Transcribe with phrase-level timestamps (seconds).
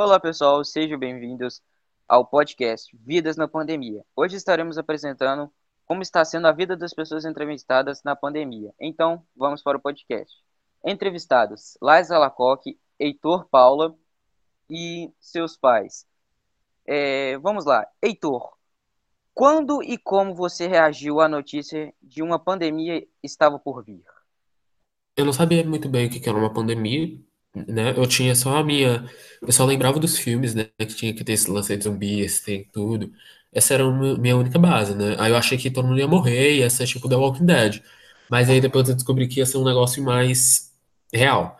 [0.00, 1.60] Olá, pessoal, sejam bem-vindos
[2.06, 4.04] ao podcast Vidas na Pandemia.
[4.14, 5.52] Hoje estaremos apresentando
[5.84, 8.72] como está sendo a vida das pessoas entrevistadas na pandemia.
[8.80, 10.32] Então, vamos para o podcast.
[10.84, 13.92] Entrevistados: Laís Alacoque, Heitor Paula
[14.70, 16.06] e seus pais.
[16.86, 17.84] É, vamos lá.
[18.00, 18.52] Heitor,
[19.34, 24.04] quando e como você reagiu à notícia de uma pandemia estava por vir?
[25.16, 27.20] Eu não sabia muito bem o que era uma pandemia,
[27.66, 27.94] né?
[27.96, 29.04] Eu tinha só a minha.
[29.42, 30.64] Eu só lembrava dos filmes, né?
[30.78, 33.12] Que tinha que ter esse lance de zumbis, tem tudo.
[33.52, 35.16] Essa era a minha única base, né?
[35.18, 37.82] Aí eu achei que todo mundo ia morrer, ia ser tipo The Walking Dead.
[38.30, 40.72] Mas aí depois eu descobri que ia ser um negócio mais
[41.12, 41.58] real.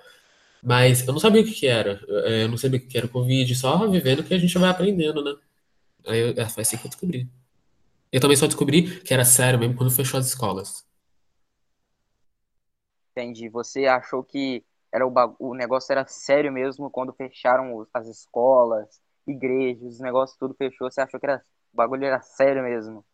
[0.63, 2.01] Mas eu não sabia o que que era.
[2.09, 5.23] Eu não sabia o que que era Covid, só vivendo que a gente vai aprendendo,
[5.25, 5.35] né?
[6.07, 7.29] Aí é, foi assim que eu descobri.
[8.13, 10.85] Eu também só descobri que era sério mesmo quando fechou as escolas.
[13.13, 13.49] Entendi.
[13.49, 15.35] Você achou que era o, bag...
[15.39, 20.91] o negócio era sério mesmo quando fecharam os- as escolas, igrejas, os negócios tudo fechou.
[20.91, 21.43] Você achou que era...
[21.73, 23.05] o bagulho era sério mesmo?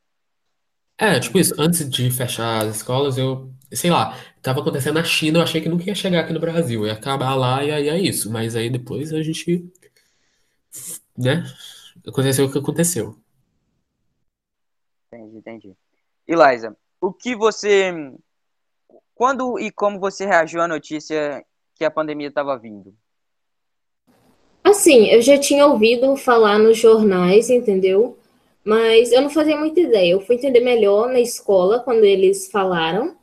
[0.96, 5.38] É, tipo isso, antes de fechar as escolas, eu, sei lá, tava acontecendo na China,
[5.38, 7.98] eu achei que nunca ia chegar aqui no Brasil, ia acabar lá e aí é
[7.98, 8.30] isso.
[8.30, 9.68] Mas aí depois a gente,
[11.16, 11.44] né,
[12.06, 13.18] aconteceu o que aconteceu.
[15.12, 15.76] Entendi, entendi.
[16.26, 17.92] Eliza, o que você.
[19.14, 21.44] Quando e como você reagiu à notícia
[21.74, 22.94] que a pandemia estava vindo?
[24.62, 28.16] Assim, eu já tinha ouvido falar nos jornais, entendeu?
[28.64, 30.12] Mas eu não fazia muita ideia.
[30.12, 33.14] Eu fui entender melhor na escola quando eles falaram.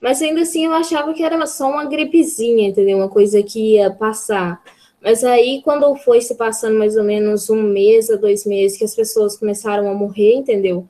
[0.00, 2.98] Mas ainda assim eu achava que era só uma gripezinha, entendeu?
[2.98, 4.62] Uma coisa que ia passar.
[5.00, 8.84] Mas aí, quando foi se passando mais ou menos um mês a dois meses, que
[8.84, 10.86] as pessoas começaram a morrer, entendeu?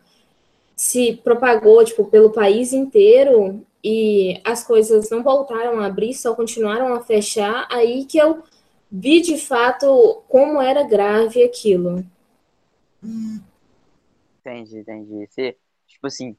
[0.77, 6.95] Se propagou, tipo, pelo país inteiro e as coisas não voltaram a abrir, só continuaram
[6.95, 8.43] a fechar, aí que eu
[8.91, 12.03] vi de fato como era grave aquilo.
[14.41, 15.27] Entendi, entendi.
[15.27, 16.35] Você, tipo assim,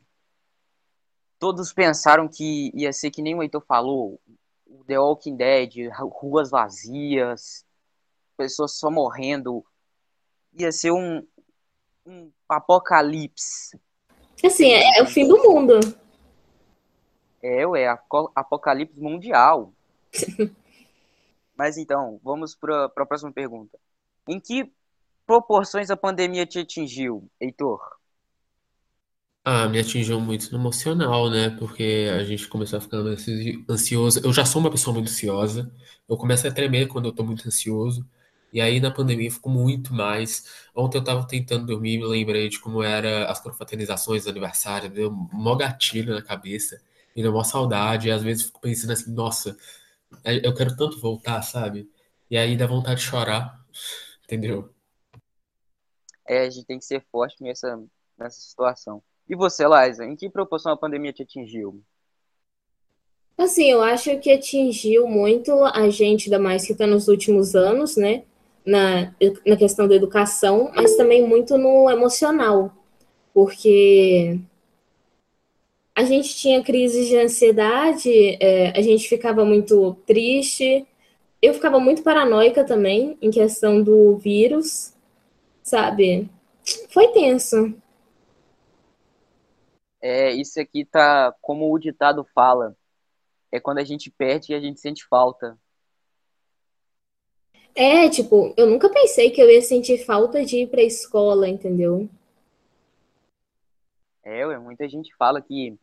[1.37, 4.19] todos pensaram que ia ser que nem o Heitor falou,
[4.87, 7.63] The Walking Dead, ruas vazias,
[8.35, 9.63] pessoas só morrendo,
[10.57, 11.23] ia ser um,
[12.07, 13.79] um apocalipse.
[14.43, 15.79] Assim, é, é o fim do mundo.
[17.45, 17.87] É, ué,
[18.35, 19.71] apocalipse mundial.
[21.55, 23.77] Mas então, vamos para a próxima pergunta.
[24.27, 24.71] Em que
[25.25, 27.79] proporções a pandemia te atingiu, Heitor?
[29.47, 32.97] Ah, me atingiu muito no emocional, né, porque a gente começou a ficar
[33.69, 34.19] ansioso.
[34.23, 35.71] Eu já sou uma pessoa muito ansiosa,
[36.09, 38.09] eu começo a tremer quando eu tô muito ansioso,
[38.51, 40.65] e aí na pandemia ficou muito mais.
[40.75, 44.89] Ontem eu tava tentando dormir e me lembrei de como era as confraternizações do aniversário,
[44.89, 46.81] deu mó gatilho na cabeça,
[47.15, 49.57] me deu mó saudade, e às vezes fico pensando assim, nossa.
[50.23, 51.89] É, Eu quero tanto voltar, sabe?
[52.29, 53.59] E aí dá vontade de chorar,
[54.23, 54.73] entendeu?
[56.27, 57.79] É, a gente tem que ser forte nessa,
[58.17, 59.01] nessa situação.
[59.27, 61.81] E você, Liza, em que proporção a pandemia te atingiu?
[63.37, 67.97] Assim, eu acho que atingiu muito a gente, ainda mais que está nos últimos anos,
[67.97, 68.23] né?
[68.65, 69.13] Na,
[69.45, 72.73] na questão da educação, mas também muito no emocional,
[73.31, 74.39] porque
[75.95, 78.11] a gente tinha crises de ansiedade,
[78.43, 80.85] é, a gente ficava muito triste,
[81.41, 84.93] eu ficava muito paranoica também em questão do vírus,
[85.63, 86.29] sabe?
[86.89, 87.73] Foi tenso.
[90.01, 92.75] É, isso aqui tá como o ditado fala,
[93.49, 95.57] é quando a gente perde e a gente sente falta.
[97.73, 102.09] É, tipo, eu nunca pensei que eu ia sentir falta de ir pra escola, entendeu?
[104.23, 105.77] É, ué, muita gente fala que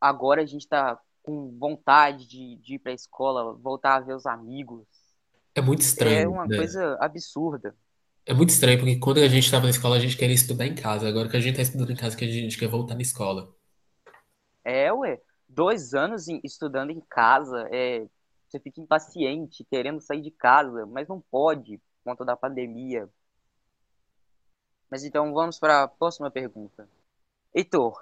[0.00, 4.26] agora a gente tá com vontade de, de ir pra escola, voltar a ver os
[4.26, 4.86] amigos.
[5.54, 6.56] É muito É estranho, uma né?
[6.56, 7.76] coisa absurda.
[8.24, 10.74] É muito estranho, porque quando a gente estava na escola, a gente queria estudar em
[10.74, 11.08] casa.
[11.08, 13.52] Agora que a gente está estudando em casa, que a gente quer voltar na escola.
[14.64, 18.06] É, ué, dois anos em- estudando em casa, é,
[18.48, 23.08] você fica impaciente, querendo sair de casa, mas não pode, por conta da pandemia.
[24.90, 26.88] Mas então vamos para a próxima pergunta.
[27.54, 27.94] Heitor,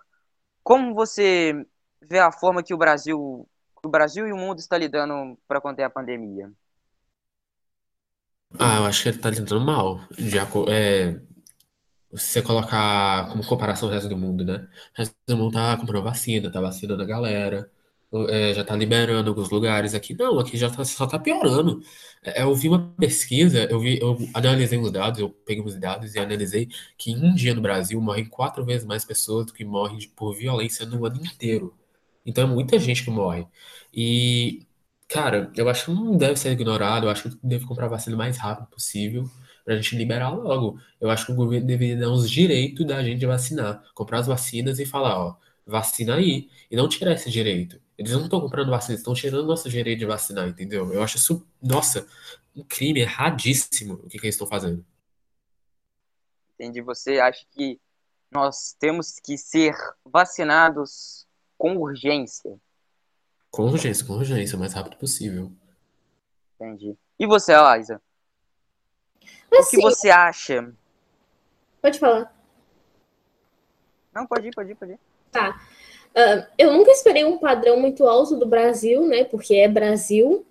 [0.64, 1.66] como você
[2.02, 3.48] vê a forma que o Brasil,
[3.84, 6.52] o Brasil e o mundo está lidando para conter a pandemia?
[8.58, 10.00] Ah, eu acho que ele tá lidando mal.
[10.68, 11.20] É,
[12.10, 14.68] você colocar como comparação o resto do mundo, né?
[14.96, 17.70] O resto do mundo tá comprando vacina, tá vacinando a galera,
[18.30, 20.14] é, já tá liberando alguns lugares aqui.
[20.14, 21.80] Não, aqui já tá- só tá piorando.
[22.24, 26.14] É, eu vi uma pesquisa, eu vi, eu analisei os dados, eu peguei os dados
[26.14, 26.68] e analisei
[26.98, 30.34] que em um dia no Brasil morrem quatro vezes mais pessoas do que morrem por
[30.34, 31.74] violência no ano inteiro.
[32.26, 33.46] Então é muita gente que morre.
[35.08, 38.18] Cara, eu acho que não deve ser ignorado, eu acho que deve comprar vacina o
[38.18, 39.30] mais rápido possível
[39.64, 40.80] pra gente liberar logo.
[41.00, 44.80] Eu acho que o governo deveria dar uns direitos da gente vacinar, comprar as vacinas
[44.80, 47.80] e falar, ó, vacina aí, e não tirar esse direito.
[47.96, 50.92] Eles não estão comprando vacina, estão tirando nosso direito de vacinar, entendeu?
[50.92, 52.06] Eu acho isso, nossa,
[52.54, 54.84] um crime erradíssimo o que, que eles estão fazendo.
[56.54, 56.80] Entendi.
[56.82, 57.80] Você acha que
[58.30, 59.74] nós temos que ser
[60.04, 61.25] vacinados
[61.56, 62.56] com urgência?
[63.50, 65.50] Com urgência, com urgência, o mais rápido possível.
[66.54, 66.96] Entendi.
[67.18, 68.00] E você, Eliza?
[69.46, 70.72] O que Assim, você acha?
[71.80, 72.34] pode falar.
[74.14, 74.98] Não, pode ir, pode ir, pode ir.
[75.30, 75.60] Tá.
[76.14, 79.24] Ah, eu nunca esperei um padrão muito alto do Brasil, né?
[79.24, 80.44] Porque é Brasil.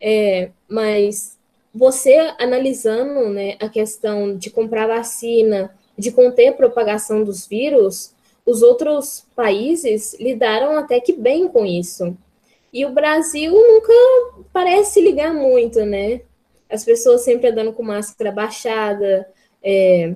[0.00, 1.38] É, mas
[1.74, 8.14] você analisando, né, a questão de comprar vacina, de conter a propagação dos vírus,
[8.46, 12.16] os outros países lidaram até que bem com isso.
[12.72, 13.92] E o Brasil nunca
[14.52, 16.20] parece ligar muito, né?
[16.70, 19.28] As pessoas sempre andando com máscara baixada,
[19.62, 20.14] é,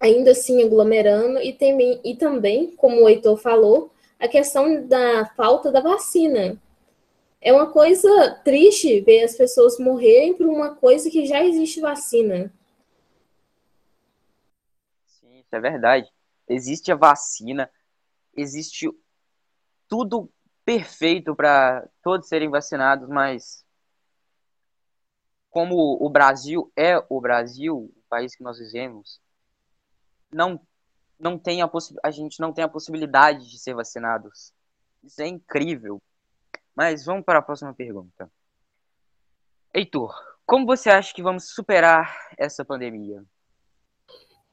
[0.00, 5.70] ainda assim aglomerando, e, tem, e também, como o Heitor falou, a questão da falta
[5.70, 6.56] da vacina.
[7.40, 12.52] É uma coisa triste ver as pessoas morrerem por uma coisa que já existe vacina.
[15.06, 16.08] Sim, isso é verdade.
[16.52, 17.70] Existe a vacina,
[18.34, 18.88] existe
[19.88, 20.30] tudo
[20.64, 23.64] perfeito para todos serem vacinados, mas
[25.50, 29.20] como o Brasil é o Brasil, o país que nós vivemos,
[30.32, 30.60] não
[31.18, 31.70] não tem a,
[32.02, 34.52] a gente não tem a possibilidade de ser vacinados.
[35.04, 36.02] Isso é incrível.
[36.74, 38.28] Mas vamos para a próxima pergunta.
[39.72, 40.12] Heitor,
[40.44, 43.24] como você acha que vamos superar essa pandemia?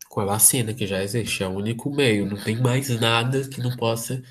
[0.10, 3.62] Com a vacina que já existe, é o único meio, não tem mais nada que
[3.62, 4.22] não possa,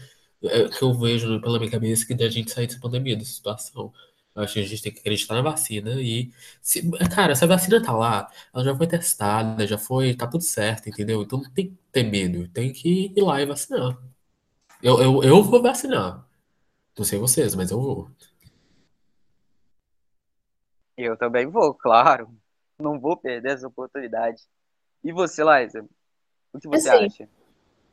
[0.43, 3.93] é, que eu vejo pela minha cabeça que da gente sair dessa pandemia, dessa situação.
[4.35, 6.33] Eu acho que a gente tem que acreditar na vacina e,
[6.63, 6.83] se,
[7.15, 10.89] cara, se a vacina tá lá, ela já foi testada, já foi, tá tudo certo,
[10.89, 11.23] entendeu?
[11.23, 13.99] Então não tem que ter medo, tem que ir lá e vacinar.
[14.83, 16.25] Eu, eu, eu vou vacinar.
[16.97, 18.11] Não sei vocês, mas eu vou.
[20.97, 22.29] Eu também vou, claro.
[22.79, 24.43] Não vou perder essa oportunidade.
[25.03, 25.85] E você, Liza?
[26.53, 27.29] O que você Assim, acha?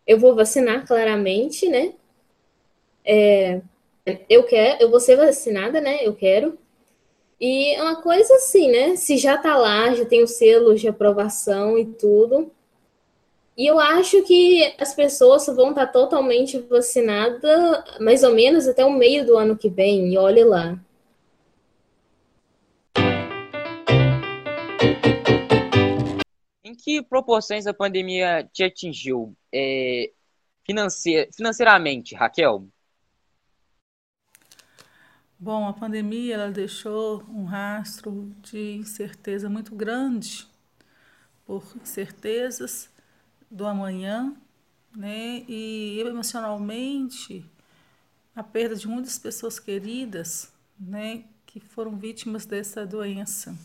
[0.08, 1.96] eu vou vacinar claramente, né?
[3.04, 3.62] É,
[4.30, 6.06] eu quero, eu vou ser vacinada, né?
[6.06, 6.58] Eu quero.
[7.40, 8.96] E é uma coisa assim, né?
[8.96, 12.52] Se já tá lá, já tem o selo de aprovação e tudo.
[13.58, 18.92] E eu acho que as pessoas vão estar totalmente vacinadas mais ou menos até o
[18.92, 20.14] meio do ano que vem.
[20.14, 20.78] E olhe lá.
[26.76, 30.12] Em que proporções a pandemia te atingiu é,
[30.66, 32.68] financeir- financeiramente, Raquel?
[35.40, 40.48] Bom, a pandemia ela deixou um rastro de incerteza muito grande,
[41.46, 42.90] por incertezas
[43.52, 44.36] do amanhã,
[44.96, 45.44] né?
[45.48, 47.46] E emocionalmente,
[48.36, 53.56] a perda de muitas pessoas queridas, né, que foram vítimas dessa doença.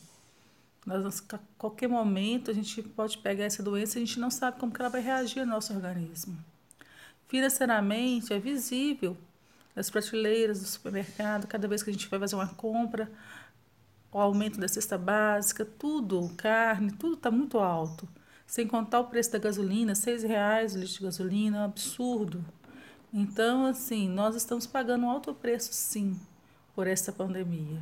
[0.87, 4.59] Nós, a qualquer momento a gente pode pegar essa doença e a gente não sabe
[4.59, 6.39] como que ela vai reagir ao nosso organismo.
[7.29, 9.17] Financeiramente, é visível
[9.75, 13.11] nas prateleiras do supermercado, cada vez que a gente vai fazer uma compra,
[14.13, 18.09] o aumento da cesta básica, tudo, carne, tudo está muito alto.
[18.47, 22.45] Sem contar o preço da gasolina, seis reais o litro de gasolina, é um absurdo.
[23.13, 26.19] Então, assim, nós estamos pagando um alto preço, sim,
[26.75, 27.81] por essa pandemia.